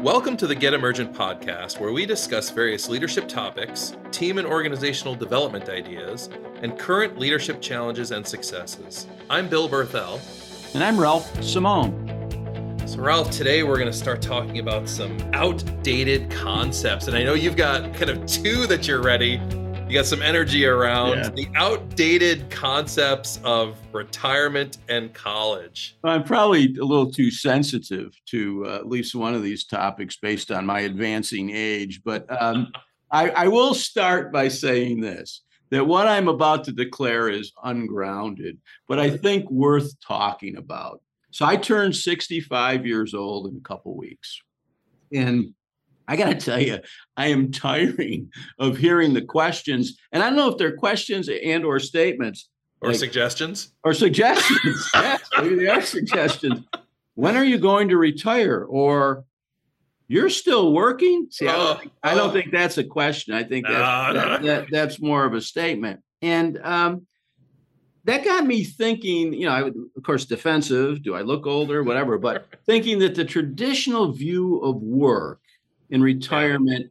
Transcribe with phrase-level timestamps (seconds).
[0.00, 5.14] Welcome to the Get Emergent podcast, where we discuss various leadership topics, team and organizational
[5.14, 6.30] development ideas,
[6.62, 9.06] and current leadership challenges and successes.
[9.28, 10.18] I'm Bill Berthel.
[10.74, 12.78] And I'm Ralph Simone.
[12.86, 17.06] So, Ralph, today we're going to start talking about some outdated concepts.
[17.06, 19.36] And I know you've got kind of two that you're ready
[19.90, 21.30] you got some energy around yeah.
[21.30, 25.98] the outdated concepts of retirement and college.
[26.04, 30.52] I'm probably a little too sensitive to uh, at least one of these topics based
[30.52, 32.70] on my advancing age, but um,
[33.10, 38.58] I, I will start by saying this that what I'm about to declare is ungrounded,
[38.86, 41.00] but I think worth talking about.
[41.32, 44.40] So I turned 65 years old in a couple weeks.
[45.12, 45.54] And
[46.10, 46.80] I got to tell you,
[47.16, 51.64] I am tiring of hearing the questions, and I don't know if they're questions and
[51.64, 52.48] or statements
[52.80, 54.90] or like, suggestions or suggestions.
[54.94, 56.64] yes, maybe they are suggestions.
[57.14, 58.64] When are you going to retire?
[58.64, 59.24] Or
[60.08, 61.28] you're still working?
[61.30, 63.32] See, I, don't think, I don't think that's a question.
[63.32, 66.00] I think that's, no, that, that, that's more of a statement.
[66.22, 67.06] And um,
[68.02, 71.04] that got me thinking, you know, I would, of course, defensive.
[71.04, 71.84] Do I look older?
[71.84, 72.18] Whatever.
[72.18, 75.38] But thinking that the traditional view of work
[75.90, 76.90] in retirement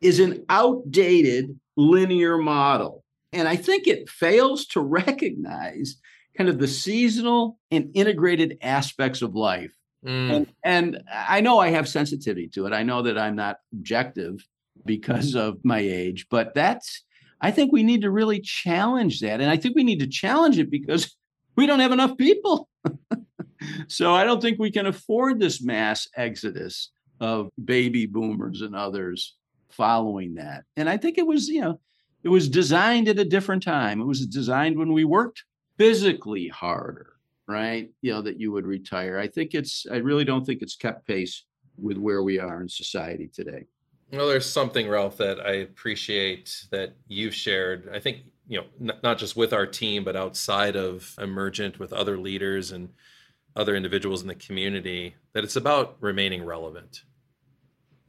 [0.00, 3.04] is an outdated linear model.
[3.32, 5.96] And I think it fails to recognize
[6.36, 9.72] kind of the seasonal and integrated aspects of life.
[10.04, 10.30] Mm.
[10.30, 12.72] And, and I know I have sensitivity to it.
[12.72, 14.44] I know that I'm not objective
[14.84, 17.04] because of my age, but that's,
[17.40, 19.40] I think we need to really challenge that.
[19.40, 21.14] And I think we need to challenge it because
[21.56, 22.68] we don't have enough people.
[23.88, 26.90] so I don't think we can afford this mass exodus
[27.20, 29.36] of baby boomers and others
[29.68, 30.64] following that.
[30.76, 31.80] And I think it was, you know,
[32.22, 34.00] it was designed at a different time.
[34.00, 35.44] It was designed when we worked
[35.78, 37.14] physically harder,
[37.46, 37.90] right?
[38.02, 39.18] You know, that you would retire.
[39.18, 41.44] I think it's, I really don't think it's kept pace
[41.78, 43.66] with where we are in society today.
[44.12, 47.88] Well, there's something, Ralph, that I appreciate that you've shared.
[47.94, 51.92] I think, you know, n- not just with our team, but outside of Emergent with
[51.92, 52.88] other leaders and
[53.54, 57.02] other individuals in the community, that it's about remaining relevant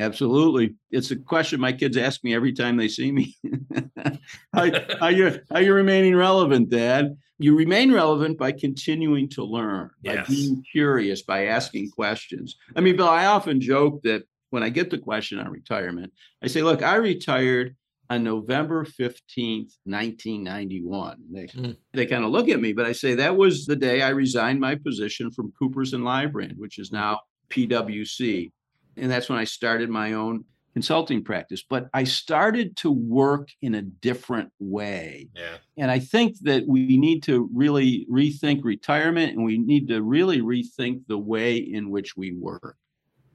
[0.00, 0.76] Absolutely.
[0.90, 3.36] It's a question my kids ask me every time they see me.
[4.54, 7.16] how, how, you how you remaining relevant, Dad?
[7.38, 10.26] You remain relevant by continuing to learn, yes.
[10.26, 12.56] by being curious, by asking questions.
[12.74, 16.12] I mean, Bill, I often joke that when I get the question on retirement,
[16.42, 17.76] I say, look, I retired
[18.08, 21.16] on November 15th, 1991.
[21.30, 21.76] They, mm.
[21.92, 24.60] they kind of look at me, but I say that was the day I resigned
[24.60, 28.50] my position from Coopers and Lybrand, which is now PwC
[29.00, 31.64] and that's when I started my own consulting practice.
[31.68, 35.28] But I started to work in a different way.
[35.34, 35.56] Yeah.
[35.76, 40.40] And I think that we need to really rethink retirement and we need to really
[40.40, 42.76] rethink the way in which we work.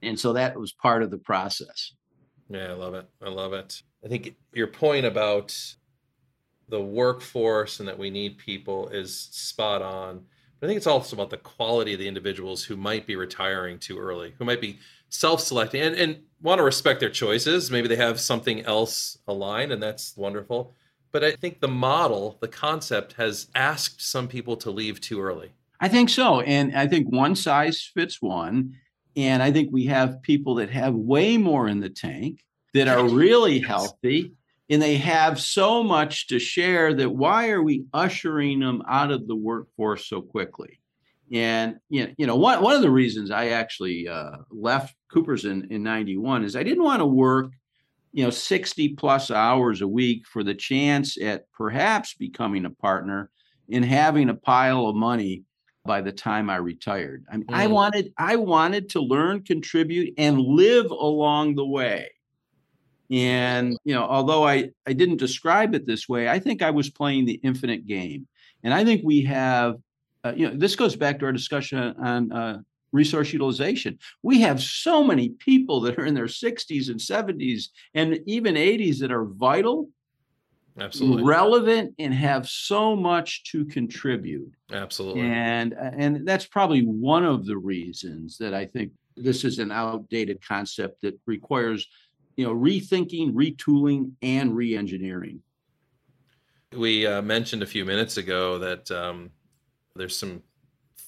[0.02, 1.92] And so that was part of the process.
[2.48, 3.08] Yeah, I love it.
[3.22, 3.82] I love it.
[4.04, 5.54] I think your point about
[6.68, 10.24] the workforce and that we need people is spot on.
[10.60, 13.78] But I think it's also about the quality of the individuals who might be retiring
[13.78, 14.78] too early, who might be
[15.08, 17.70] self-selecting and, and want to respect their choices.
[17.70, 20.74] Maybe they have something else aligned, and that's wonderful.
[21.12, 25.52] But I think the model, the concept, has asked some people to leave too early.
[25.80, 26.40] I think so.
[26.40, 28.74] And I think one size fits one.
[29.16, 32.44] And I think we have people that have way more in the tank
[32.74, 34.32] that are really healthy
[34.68, 39.26] and they have so much to share that why are we ushering them out of
[39.26, 40.80] the workforce so quickly?
[41.32, 45.82] And you know, one one of the reasons I actually uh, left Cooper's in in
[45.82, 47.52] '91 is I didn't want to work,
[48.12, 53.30] you know, 60 plus hours a week for the chance at perhaps becoming a partner
[53.70, 55.42] and having a pile of money
[55.84, 57.24] by the time I retired.
[57.30, 57.54] I mean, mm.
[57.54, 62.08] I wanted I wanted to learn, contribute, and live along the way.
[63.10, 66.90] And you know, although I I didn't describe it this way, I think I was
[66.90, 68.26] playing the infinite game.
[68.62, 69.76] And I think we have
[70.26, 72.58] uh, you know, this goes back to our discussion on uh,
[72.92, 73.98] resource utilization.
[74.22, 78.98] We have so many people that are in their 60s and 70s and even 80s
[79.00, 79.88] that are vital,
[80.80, 84.50] absolutely relevant, and have so much to contribute.
[84.72, 89.58] Absolutely, and uh, and that's probably one of the reasons that I think this is
[89.58, 91.86] an outdated concept that requires,
[92.36, 95.38] you know, rethinking, retooling, and reengineering.
[96.72, 99.30] We uh, mentioned a few minutes ago that um,
[99.96, 100.42] there's some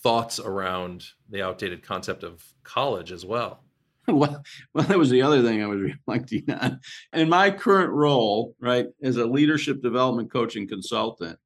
[0.02, 3.64] thoughts around the outdated concept of college as well.
[4.10, 4.42] Well,
[4.72, 6.80] well, that was the other thing I was reflecting on.
[7.12, 11.38] In my current role, right, as a leadership development coach and consultant,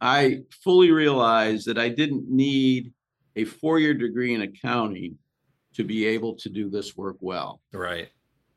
[0.00, 2.92] I fully realized that I didn't need
[3.36, 5.16] a four year degree in accounting
[5.74, 7.60] to be able to do this work well.
[7.72, 8.08] Right.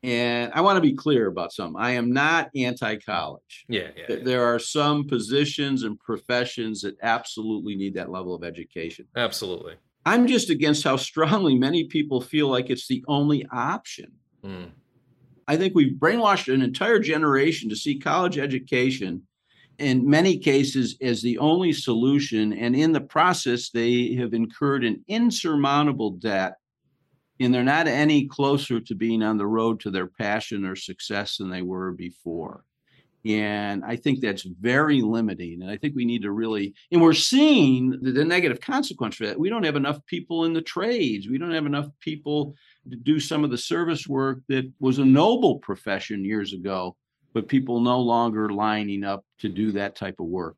[0.07, 1.75] And I want to be clear about something.
[1.77, 3.65] I am not anti-college.
[3.67, 4.15] Yeah, yeah, yeah.
[4.23, 9.05] There are some positions and professions that absolutely need that level of education.
[9.17, 9.73] Absolutely.
[10.05, 14.13] I'm just against how strongly many people feel like it's the only option.
[14.45, 14.69] Mm.
[15.45, 19.23] I think we've brainwashed an entire generation to see college education
[19.77, 22.53] in many cases as the only solution.
[22.53, 26.53] And in the process, they have incurred an insurmountable debt
[27.39, 31.37] and they're not any closer to being on the road to their passion or success
[31.37, 32.63] than they were before.
[33.25, 35.61] And I think that's very limiting.
[35.61, 39.25] And I think we need to really, and we're seeing the, the, negative consequence for
[39.25, 39.39] that.
[39.39, 41.27] We don't have enough people in the trades.
[41.27, 42.55] We don't have enough people
[42.89, 46.95] to do some of the service work that was a noble profession years ago,
[47.33, 50.55] but people no longer lining up to do that type of work.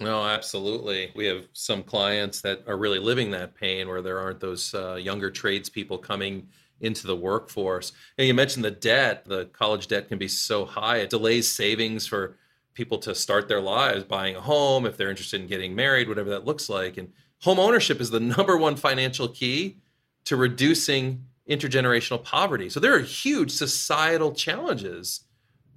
[0.00, 1.12] No, absolutely.
[1.14, 4.94] We have some clients that are really living that pain where there aren't those uh,
[4.94, 6.48] younger tradespeople coming
[6.80, 7.92] into the workforce.
[8.18, 9.24] And you mentioned the debt.
[9.24, 12.36] The college debt can be so high, it delays savings for
[12.74, 16.30] people to start their lives, buying a home, if they're interested in getting married, whatever
[16.30, 16.96] that looks like.
[16.96, 17.12] And
[17.42, 19.76] home ownership is the number one financial key
[20.24, 22.68] to reducing intergenerational poverty.
[22.68, 25.20] So there are huge societal challenges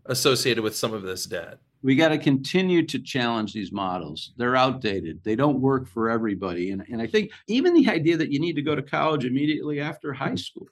[0.05, 4.33] associated with some of this debt we got to continue to challenge these models.
[4.37, 5.23] They're outdated.
[5.23, 6.71] They don't work for everybody.
[6.71, 9.79] And, and I think even the idea that you need to go to college immediately
[9.79, 10.67] after high school.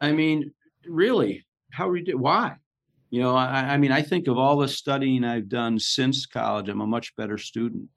[0.00, 0.52] I mean,
[0.86, 2.56] really, how do why?
[3.10, 6.68] You know, I, I mean, I think of all the studying I've done since college,
[6.68, 7.88] I'm a much better student.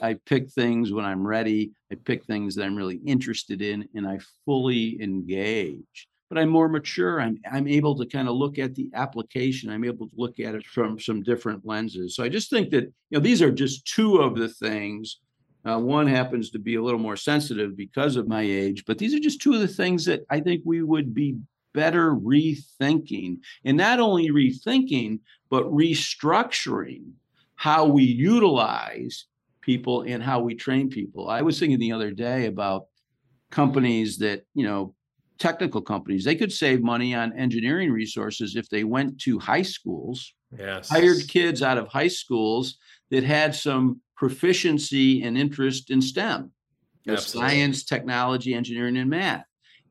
[0.00, 1.72] I pick things when I'm ready.
[1.90, 6.68] I pick things that I'm really interested in, and I fully engage but I'm more
[6.68, 7.20] mature.
[7.20, 9.68] I'm I'm able to kind of look at the application.
[9.68, 12.16] I'm able to look at it from some different lenses.
[12.16, 15.18] So I just think that you know these are just two of the things.
[15.66, 19.12] Uh, one happens to be a little more sensitive because of my age, but these
[19.14, 21.36] are just two of the things that I think we would be
[21.74, 23.36] better rethinking,
[23.66, 25.20] and not only rethinking
[25.50, 27.10] but restructuring
[27.56, 29.26] how we utilize
[29.60, 31.28] people and how we train people.
[31.28, 32.86] I was thinking the other day about
[33.50, 34.94] companies that you know
[35.42, 36.24] technical companies.
[36.24, 40.88] They could save money on engineering resources if they went to high schools, yes.
[40.88, 42.78] hired kids out of high schools
[43.10, 46.52] that had some proficiency and interest in STEM,
[47.16, 49.44] science, technology, engineering, and math,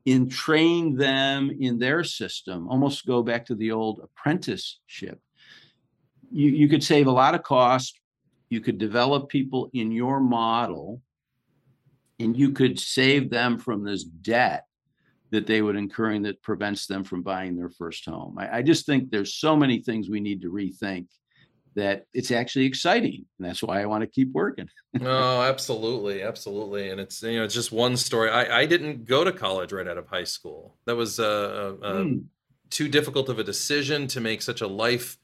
[0.06, 5.20] and train them in their system, almost go back to the old apprenticeship.
[6.30, 8.00] You, you could save a lot of cost.
[8.48, 11.02] You could develop people in your model,
[12.18, 14.64] and you could save them from this debt
[15.32, 18.36] that they would incurring that prevents them from buying their first home.
[18.38, 21.06] I, I, just think there's so many things we need to rethink
[21.74, 23.24] that it's actually exciting.
[23.38, 24.68] And that's why I want to keep working.
[25.00, 26.22] oh, absolutely.
[26.22, 26.90] Absolutely.
[26.90, 28.30] And it's, you know, it's just one story.
[28.30, 30.76] I, I didn't go to college right out of high school.
[30.84, 32.24] That was uh, uh, mm.
[32.68, 35.16] too difficult of a decision to make such a life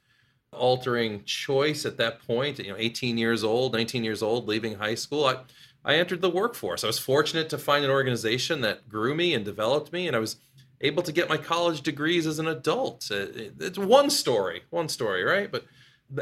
[0.53, 4.95] altering choice at that point, you know, 18 years old, 19 years old, leaving high
[4.95, 5.27] school.
[5.27, 5.37] I,
[5.89, 6.85] I entered the workforce.
[6.85, 10.19] I was fortunate to find an organization that grew me and developed me, and I
[10.19, 10.37] was
[10.83, 13.11] able to get my college degrees as an adult.
[13.11, 13.27] Uh,
[13.59, 15.51] it's one story, one story, right?
[15.51, 15.65] But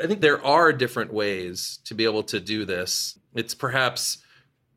[0.00, 3.18] I think there are different ways to be able to do this.
[3.34, 4.18] It's perhaps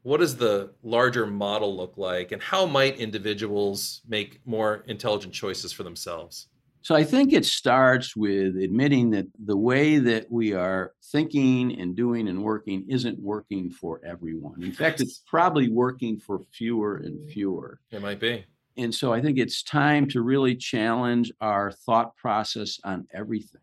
[0.01, 5.71] what does the larger model look like, and how might individuals make more intelligent choices
[5.71, 6.47] for themselves?
[6.81, 11.95] So I think it starts with admitting that the way that we are thinking and
[11.95, 14.63] doing and working isn't working for everyone.
[14.63, 17.31] In fact, it's probably working for fewer and mm.
[17.31, 17.79] fewer.
[17.91, 18.45] It might be.
[18.77, 23.61] And so I think it's time to really challenge our thought process on everything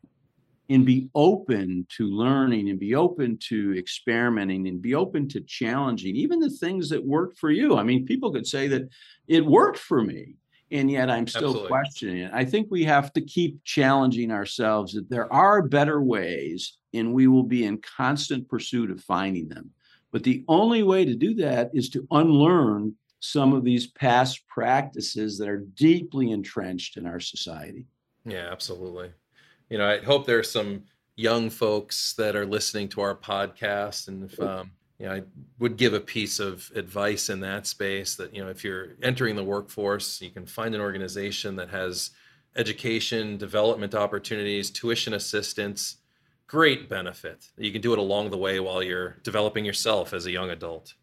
[0.68, 6.16] and be open to learning and be open to experimenting and be open to challenging
[6.16, 7.76] even the things that work for you.
[7.76, 8.88] I mean, people could say that
[9.28, 10.34] it worked for me
[10.70, 11.68] and yet I'm still Absolutely.
[11.68, 12.30] questioning it.
[12.34, 17.28] I think we have to keep challenging ourselves that there are better ways, and we
[17.28, 19.70] will be in constant pursuit of finding them.
[20.12, 25.38] But the only way to do that is to unlearn some of these past practices
[25.38, 27.86] that are deeply entrenched in our society.
[28.24, 29.12] Yeah, absolutely.
[29.68, 30.84] You know, I hope there's some
[31.16, 35.22] young folks that are listening to our podcast, and if um, you know, I
[35.58, 39.36] would give a piece of advice in that space that, you know, if you're entering
[39.36, 42.10] the workforce, you can find an organization that has
[42.56, 45.98] education, development opportunities, tuition assistance,
[46.46, 47.44] great benefit.
[47.58, 50.94] You can do it along the way while you're developing yourself as a young adult.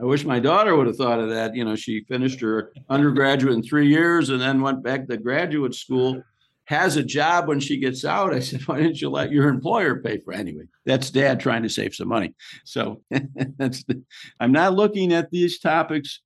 [0.00, 1.54] I wish my daughter would have thought of that.
[1.54, 5.74] You know, she finished her undergraduate in three years and then went back to graduate
[5.74, 6.22] school
[6.68, 8.34] has a job when she gets out.
[8.34, 10.38] I said, why didn't you let your employer pay for it?
[10.38, 12.34] Anyway, that's dad trying to save some money.
[12.64, 13.00] So
[13.56, 14.02] that's the,
[14.38, 16.20] I'm not looking at these topics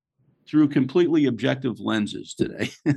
[0.48, 2.70] through completely objective lenses today.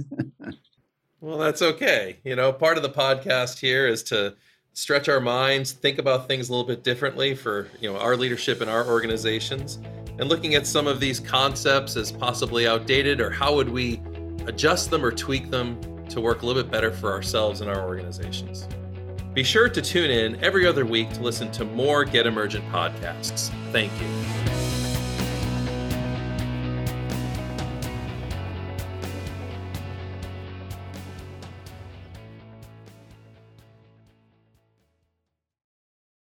[1.22, 2.18] well, that's okay.
[2.24, 4.34] You know, part of the podcast here is to
[4.74, 8.64] stretch our minds, think about things a little bit differently for, you know, our leadership
[8.64, 9.78] in our organizations
[10.18, 14.02] and looking at some of these concepts as possibly outdated or how would we
[14.48, 17.88] adjust them or tweak them to work a little bit better for ourselves and our
[17.88, 18.68] organizations.
[19.34, 23.52] Be sure to tune in every other week to listen to more Get Emergent podcasts.
[23.72, 24.65] Thank you.